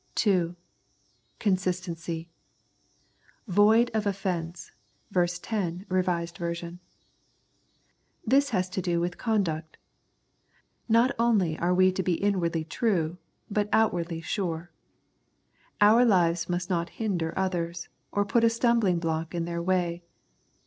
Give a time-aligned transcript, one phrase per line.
[0.15, 0.55] (2)
[1.37, 2.27] Consistency;"
[3.57, 4.71] void of offence"
[5.11, 5.27] (ver.
[5.27, 6.77] 10, R.V.).
[8.25, 9.77] This has to do with conduct.
[10.89, 14.71] Not only are we to be inwardly true, but outwardly sure.
[15.79, 20.01] Our lives must not hinder others, or put a stumbling block in their way.